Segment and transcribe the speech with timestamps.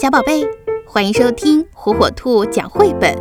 [0.00, 0.48] 小宝贝，
[0.86, 3.12] 欢迎收听火火兔讲绘本。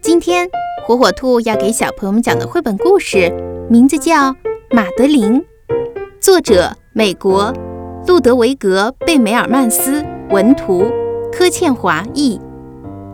[0.00, 0.48] 今天
[0.84, 3.32] 火火兔要给小朋友们讲的绘本故事，
[3.70, 4.32] 名字叫
[4.72, 5.40] 《马德琳》，
[6.18, 7.54] 作者美国
[8.08, 10.90] 路德维格·贝梅尔曼斯文图，
[11.30, 12.40] 柯倩华译，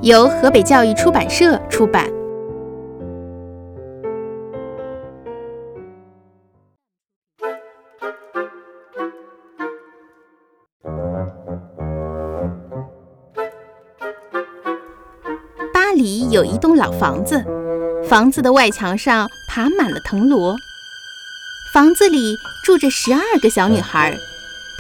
[0.01, 2.09] 由河北教育出版社出版。
[15.95, 17.45] 里有一栋老房子，
[18.09, 20.57] 房子的外墙上爬满了藤萝。
[21.73, 24.15] 房子里住着十二个小女孩，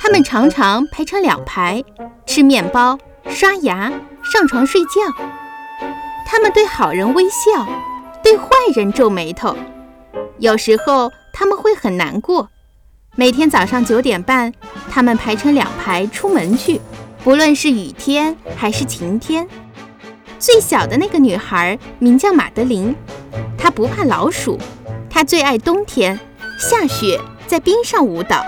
[0.00, 1.82] 她们常常排成两排，
[2.27, 3.92] 吃面包、刷牙、
[4.23, 4.90] 上床睡觉。
[6.27, 7.66] 她们对好人微笑，
[8.23, 9.56] 对坏人皱眉头。
[10.38, 12.48] 有时候他们会很难过。
[13.16, 14.52] 每天早上九点半，
[14.90, 16.80] 她们排成两排出门去，
[17.23, 19.49] 不论是雨天还是晴天。
[20.45, 22.95] 最小的那个女孩名叫马德琳，
[23.56, 24.59] 她不怕老鼠，
[25.09, 26.20] 她最爱冬天，
[26.60, 28.45] 下雪在冰上舞蹈，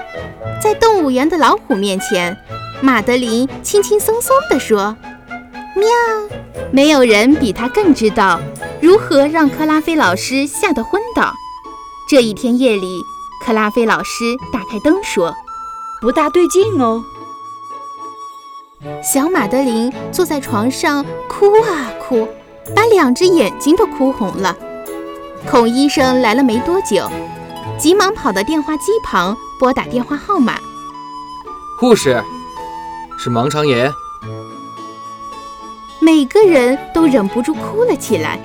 [0.62, 2.36] 在动物园的老虎面前，
[2.83, 4.94] 马德琳轻轻松松地说
[5.74, 5.89] ：“喵。”
[6.70, 8.39] 没有人比她更知道
[8.83, 11.33] 如何让克拉菲老师吓得昏倒。
[12.11, 13.00] 这一天夜里，
[13.42, 15.33] 克拉菲老师打开灯说
[16.02, 17.02] ：“不大对劲哦。”
[19.03, 22.29] 小马德琳坐在床上哭啊哭，
[22.75, 24.57] 把两只眼睛都哭红了。
[25.49, 27.09] 孔医生来了没多久，
[27.79, 30.59] 急忙跑到电话机旁拨打电话号码。
[31.79, 32.23] 护士，
[33.19, 33.91] 是盲肠炎。
[35.99, 38.39] 每个人都忍不住哭了起来，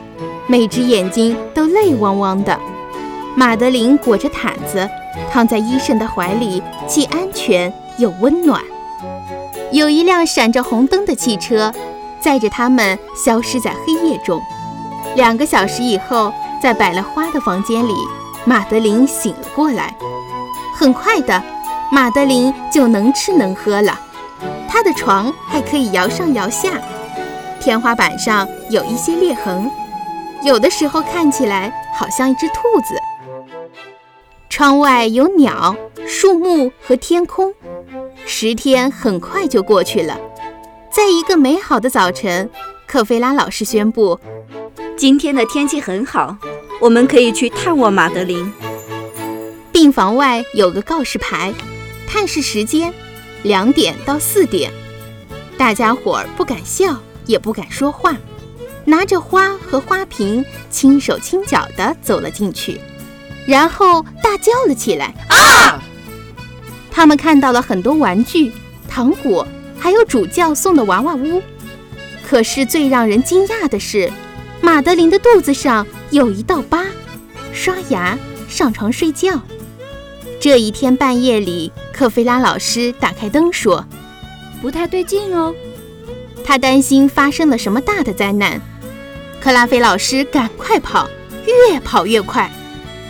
[0.47, 2.57] 每只眼睛都泪汪汪的。
[3.35, 4.87] 马德琳裹着毯子
[5.31, 8.61] 躺在医生的怀里，既安全又温暖。
[9.71, 11.73] 有一辆闪着红灯的汽车，
[12.19, 14.41] 载着他们消失在黑夜中。
[15.15, 17.93] 两个小时以后，在摆了花的房间里，
[18.43, 19.95] 马德琳醒了过来。
[20.75, 21.41] 很快的，
[21.89, 23.97] 马德琳就能吃能喝了。
[24.67, 26.73] 她的床还可以摇上摇下，
[27.61, 29.71] 天花板上有一些裂痕，
[30.43, 32.95] 有的时候看起来好像一只兔子。
[34.49, 35.73] 窗外有鸟、
[36.05, 37.53] 树木和天空。
[38.33, 40.17] 十天很快就过去了，
[40.89, 42.49] 在一个美好的早晨，
[42.87, 44.17] 克菲拉老师宣布
[44.97, 46.37] ：“今天的天气很好，
[46.79, 48.51] 我们可以去探望马德琳。”
[49.73, 51.53] 病房外有个告示牌，
[52.07, 52.91] 探视时间
[53.43, 54.71] 两点到四点。
[55.57, 58.15] 大家伙儿不敢笑，也不敢说话，
[58.85, 62.79] 拿着花和花瓶，轻手轻脚地走了进去，
[63.45, 65.83] 然后大叫了起来：“啊！”
[66.91, 68.51] 他们看到了很多玩具、
[68.87, 69.47] 糖果，
[69.79, 71.41] 还有主教送的娃娃屋。
[72.23, 74.11] 可是最让人惊讶的是，
[74.61, 76.85] 马德琳的肚子上有一道疤。
[77.53, 79.41] 刷牙、上床睡觉。
[80.39, 83.85] 这一天半夜里，克菲拉老师打开灯说
[84.61, 85.53] ：“不太对劲哦。”
[86.43, 88.59] 他担心发生了什么大的灾难。
[89.41, 91.09] 克拉菲老师赶快跑，
[91.45, 92.49] 越跑越快。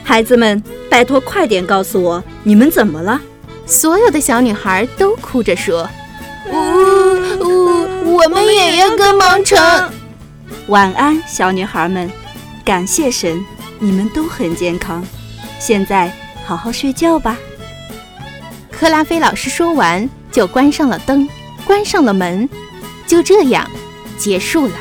[0.04, 3.22] 孩子们，拜托快点告诉我，你们怎么了？
[3.66, 5.90] 所有的小女孩都哭着说
[6.52, 6.56] ：“呜
[7.40, 9.58] 呜，我们也要跟盲城。”
[10.68, 12.12] 晚安，小女孩们，
[12.64, 13.44] 感谢神，
[13.80, 15.04] 你们都很健康。
[15.60, 16.12] 现在
[16.46, 17.38] 好好睡觉吧。
[18.72, 21.28] 克拉菲老师说完，就关上了灯，
[21.66, 22.50] 关上了门，
[23.08, 23.70] 就这样
[24.18, 24.74] 结束了。